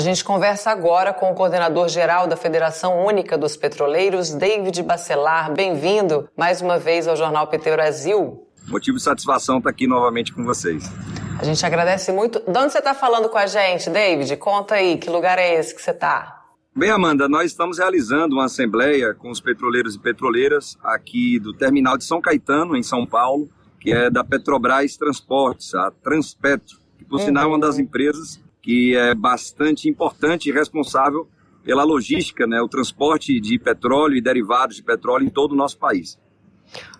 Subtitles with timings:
[0.00, 5.52] A gente conversa agora com o coordenador geral da Federação Única dos Petroleiros, David Bacelar.
[5.52, 8.48] Bem-vindo mais uma vez ao Jornal PT Brasil.
[8.66, 10.90] Motivo de satisfação estar aqui novamente com vocês.
[11.38, 12.40] A gente agradece muito.
[12.50, 14.38] De onde você está falando com a gente, David?
[14.38, 16.44] Conta aí, que lugar é esse que você está?
[16.74, 21.98] Bem, Amanda, nós estamos realizando uma assembleia com os petroleiros e petroleiras aqui do terminal
[21.98, 27.18] de São Caetano, em São Paulo, que é da Petrobras Transportes, a Transpetro, que por
[27.18, 27.26] uhum.
[27.26, 31.26] sinal é uma das empresas que é bastante importante e responsável
[31.64, 35.76] pela logística, né, o transporte de petróleo e derivados de petróleo em todo o nosso
[35.76, 36.16] país.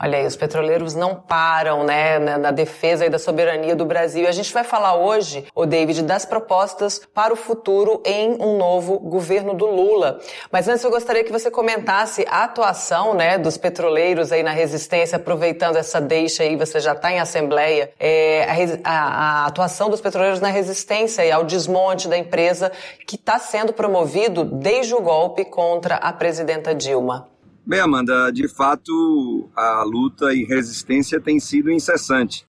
[0.00, 4.22] Olha aí, os petroleiros não param, né, na defesa e da soberania do Brasil.
[4.22, 8.56] E a gente vai falar hoje, o David, das propostas para o futuro em um
[8.56, 10.20] novo governo do Lula.
[10.52, 15.16] Mas antes eu gostaria que você comentasse a atuação, né, dos petroleiros aí na resistência,
[15.16, 18.46] aproveitando essa deixa aí, você já está em assembleia, é,
[18.84, 22.70] a, a, atuação dos petroleiros na resistência e ao desmonte da empresa
[23.06, 27.28] que está sendo promovido desde o golpe contra a presidenta Dilma.
[27.68, 32.46] Bem, Amanda, de fato, a luta e resistência tem sido incessante.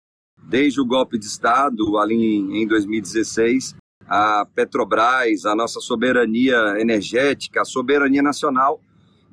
[0.44, 7.66] Desde o golpe de Estado, ali em 2016, a Petrobras, a nossa soberania energética, a
[7.66, 8.82] soberania nacional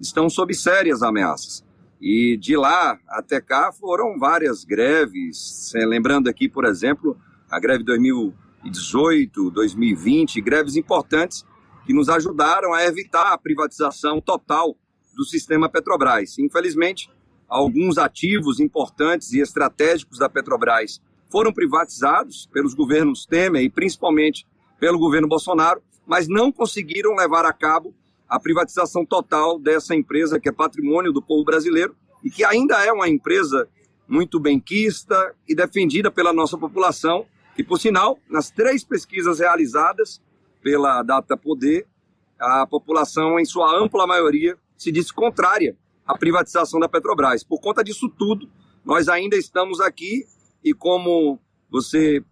[0.01, 1.65] estão sob sérias ameaças.
[2.01, 7.17] E de lá até cá foram várias greves, lembrando aqui, por exemplo,
[7.51, 11.45] a greve 2018, 2020, greves importantes
[11.85, 14.77] que nos ajudaram a evitar a privatização total
[15.15, 16.39] do sistema Petrobras.
[16.39, 17.11] Infelizmente,
[17.49, 24.47] alguns ativos importantes e estratégicos da Petrobras foram privatizados pelos governos Temer e principalmente
[24.79, 27.95] pelo governo Bolsonaro, mas não conseguiram levar a cabo
[28.29, 32.91] a privatização total dessa empresa que é patrimônio do povo brasileiro e que ainda é
[32.91, 33.69] uma empresa
[34.09, 40.21] muito benquista e defendida pela nossa população, que por sinal, nas três pesquisas realizadas
[40.63, 41.87] pela Data Poder,
[42.39, 45.77] a população em sua ampla maioria se disse contrária
[46.07, 47.45] à privatização da Petrobras.
[47.45, 48.51] Por conta disso tudo,
[48.85, 50.27] nós ainda estamos aqui
[50.65, 51.39] e como
[51.71, 52.23] você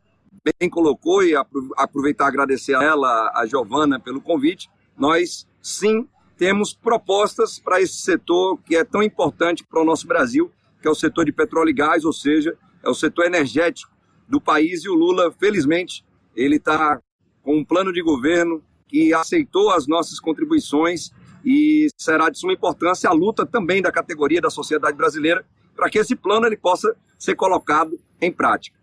[0.59, 1.35] bem colocou e
[1.77, 8.59] aproveitar agradecer a ela, a Giovana, pelo convite, nós sim temos propostas para esse setor
[8.65, 10.51] que é tão importante para o nosso Brasil,
[10.81, 13.93] que é o setor de petróleo e gás, ou seja, é o setor energético
[14.29, 17.01] do país e o Lula, felizmente, ele está
[17.43, 21.11] com um plano de governo que aceitou as nossas contribuições
[21.45, 25.99] e será de suma importância a luta também da categoria da sociedade brasileira para que
[25.99, 28.79] esse plano ele possa ser colocado em prática.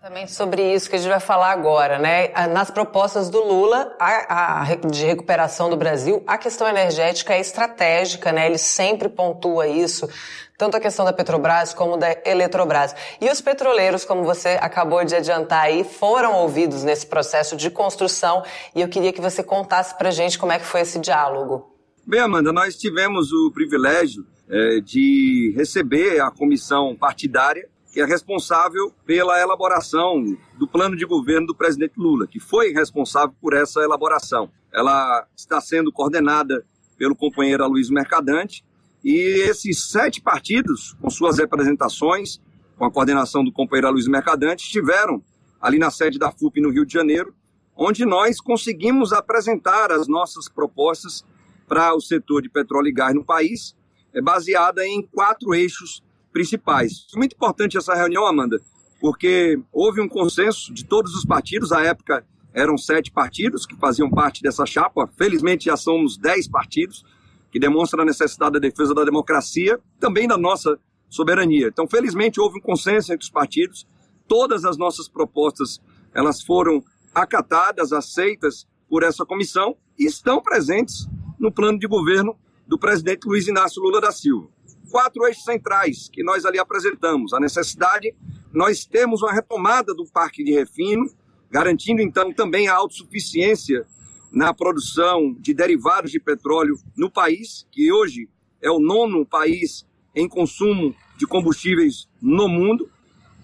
[0.00, 2.28] Também sobre isso que a gente vai falar agora, né?
[2.48, 8.30] Nas propostas do Lula a, a, de recuperação do Brasil, a questão energética é estratégica,
[8.30, 8.46] né?
[8.46, 10.08] Ele sempre pontua isso,
[10.56, 12.94] tanto a questão da Petrobras como da Eletrobras.
[13.20, 18.44] E os petroleiros, como você acabou de adiantar aí, foram ouvidos nesse processo de construção
[18.76, 21.77] e eu queria que você contasse pra gente como é que foi esse diálogo.
[22.08, 28.90] Bem, Amanda, nós tivemos o privilégio é, de receber a comissão partidária que é responsável
[29.04, 30.24] pela elaboração
[30.58, 34.50] do plano de governo do presidente Lula, que foi responsável por essa elaboração.
[34.72, 36.64] Ela está sendo coordenada
[36.96, 38.64] pelo companheiro Luiz Mercadante
[39.04, 42.40] e esses sete partidos, com suas representações,
[42.78, 45.22] com a coordenação do companheiro Luiz Mercadante, estiveram
[45.60, 47.34] ali na sede da FUP no Rio de Janeiro,
[47.76, 51.22] onde nós conseguimos apresentar as nossas propostas
[51.68, 53.76] para o setor de petróleo e gás no país,
[54.12, 56.02] é baseada em quatro eixos
[56.32, 57.06] principais.
[57.14, 58.58] Muito importante essa reunião, Amanda,
[59.00, 64.10] porque houve um consenso de todos os partidos, à época eram sete partidos que faziam
[64.10, 67.04] parte dessa chapa, felizmente já somos dez partidos,
[67.52, 70.78] que demonstram a necessidade da defesa da democracia, também da nossa
[71.08, 71.68] soberania.
[71.68, 73.86] Então, felizmente, houve um consenso entre os partidos,
[74.26, 75.80] todas as nossas propostas
[76.14, 76.82] elas foram
[77.14, 83.46] acatadas, aceitas por essa comissão e estão presentes no plano de governo do presidente Luiz
[83.46, 84.48] Inácio Lula da Silva.
[84.90, 87.32] Quatro eixos centrais que nós ali apresentamos.
[87.32, 88.14] A necessidade,
[88.52, 91.10] nós temos uma retomada do parque de refino,
[91.50, 93.86] garantindo então também a autossuficiência
[94.30, 98.28] na produção de derivados de petróleo no país, que hoje
[98.60, 102.90] é o nono país em consumo de combustíveis no mundo.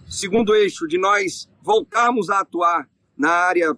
[0.09, 3.77] Segundo eixo, de nós voltarmos a atuar na área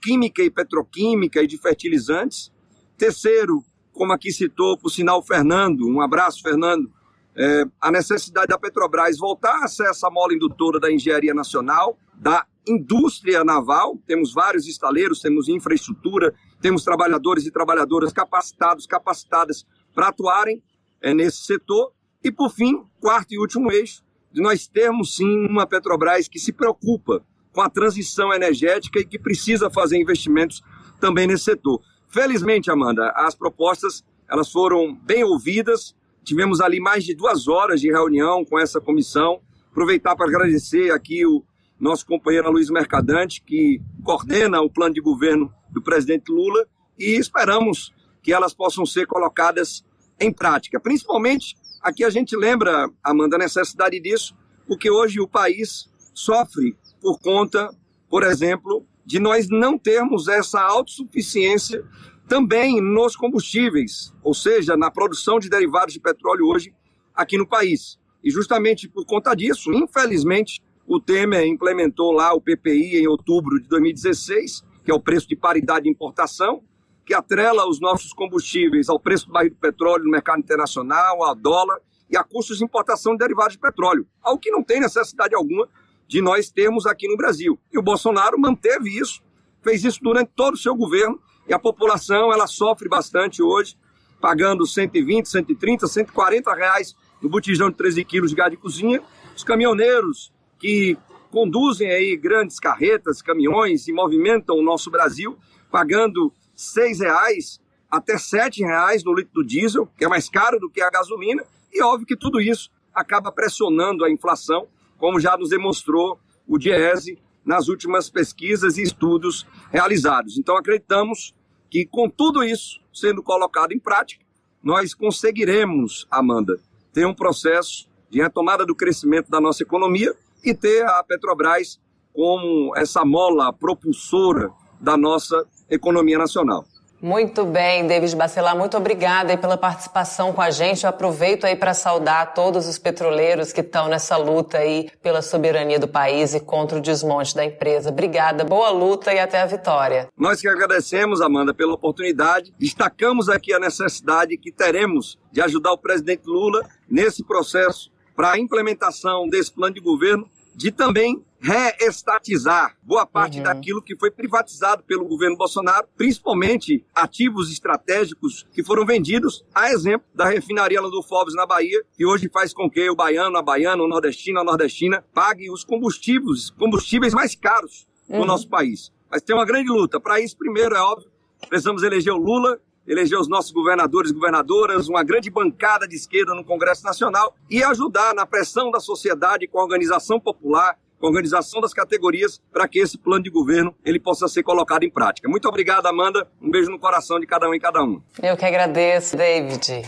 [0.00, 2.52] química e petroquímica e de fertilizantes.
[2.96, 3.62] Terceiro,
[3.92, 6.90] como aqui citou, por sinal, Fernando, um abraço, Fernando,
[7.36, 12.46] é, a necessidade da Petrobras voltar a ser essa mola indutora da engenharia nacional, da
[12.66, 20.62] indústria naval, temos vários estaleiros, temos infraestrutura, temos trabalhadores e trabalhadoras capacitados, capacitadas para atuarem
[21.02, 21.92] é, nesse setor.
[22.22, 24.02] E, por fim, quarto e último eixo,
[24.32, 29.18] de nós termos sim uma Petrobras que se preocupa com a transição energética e que
[29.18, 30.62] precisa fazer investimentos
[31.00, 31.80] também nesse setor.
[32.14, 35.96] Felizmente, Amanda, as propostas elas foram bem ouvidas.
[36.22, 39.40] Tivemos ali mais de duas horas de reunião com essa comissão.
[39.72, 41.42] Aproveitar para agradecer aqui o
[41.76, 46.64] nosso companheiro Luiz Mercadante, que coordena o plano de governo do presidente Lula,
[46.96, 49.84] e esperamos que elas possam ser colocadas
[50.20, 50.78] em prática.
[50.78, 54.36] Principalmente, aqui a gente lembra, Amanda, a necessidade disso,
[54.68, 57.74] porque hoje o país sofre por conta,
[58.08, 61.84] por exemplo, de nós não termos essa autossuficiência
[62.26, 66.72] também nos combustíveis, ou seja, na produção de derivados de petróleo hoje
[67.14, 67.98] aqui no país.
[68.22, 73.68] E justamente por conta disso, infelizmente, o Temer implementou lá o PPI em outubro de
[73.68, 76.62] 2016, que é o preço de paridade de importação,
[77.04, 81.34] que atrela os nossos combustíveis ao preço do barril de petróleo no mercado internacional, ao
[81.34, 81.78] dólar
[82.10, 85.68] e a custos de importação de derivados de petróleo, algo que não tem necessidade alguma
[86.14, 87.58] de nós termos aqui no Brasil.
[87.72, 89.20] E o Bolsonaro manteve isso,
[89.64, 93.76] fez isso durante todo o seu governo, e a população ela sofre bastante hoje,
[94.20, 99.02] pagando 120, 130, 140 reais no botijão de 13 quilos de gás de cozinha.
[99.34, 100.96] Os caminhoneiros que
[101.32, 105.36] conduzem aí grandes carretas, caminhões e movimentam o nosso Brasil,
[105.68, 110.70] pagando seis reais até sete reais no litro do diesel, que é mais caro do
[110.70, 115.50] que a gasolina, e óbvio que tudo isso acaba pressionando a inflação, como já nos
[115.50, 120.38] demonstrou o Diese nas últimas pesquisas e estudos realizados.
[120.38, 121.34] Então acreditamos
[121.70, 124.24] que com tudo isso sendo colocado em prática,
[124.62, 126.58] nós conseguiremos, Amanda,
[126.92, 131.80] ter um processo de retomada do crescimento da nossa economia e ter a Petrobras
[132.12, 136.64] como essa mola propulsora da nossa economia nacional.
[137.04, 140.84] Muito bem, David Bacelar, muito obrigada aí pela participação com a gente.
[140.84, 145.78] Eu aproveito aí para saudar todos os petroleiros que estão nessa luta aí pela soberania
[145.78, 147.90] do país e contra o desmonte da empresa.
[147.90, 150.08] Obrigada, boa luta e até a vitória.
[150.16, 152.54] Nós que agradecemos, Amanda, pela oportunidade.
[152.58, 158.38] Destacamos aqui a necessidade que teremos de ajudar o presidente Lula nesse processo para a
[158.38, 163.44] implementação desse plano de governo de também reestatizar boa parte uhum.
[163.44, 170.06] daquilo que foi privatizado pelo governo Bolsonaro, principalmente ativos estratégicos que foram vendidos, a exemplo
[170.14, 173.82] da refinaria Landulfo Alves na Bahia, que hoje faz com que o baiano, a baiana,
[173.82, 178.20] o nordestino, a nordestina pague os combustíveis, combustíveis mais caros uhum.
[178.20, 178.90] do nosso país.
[179.10, 180.00] Mas tem uma grande luta.
[180.00, 181.10] Para isso, primeiro, é óbvio,
[181.50, 186.34] precisamos eleger o Lula, eleger os nossos governadores e governadoras, uma grande bancada de esquerda
[186.34, 191.72] no Congresso Nacional e ajudar na pressão da sociedade com a organização popular, organização das
[191.72, 195.28] categorias, para que esse plano de governo ele possa ser colocado em prática.
[195.28, 196.28] Muito obrigado, Amanda.
[196.40, 198.00] Um beijo no coração de cada um e cada um.
[198.22, 199.84] Eu que agradeço, David.